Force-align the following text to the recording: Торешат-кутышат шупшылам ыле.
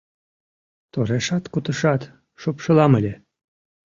Торешат-кутышат 0.91 2.01
шупшылам 2.41 2.91
ыле. 2.99 3.13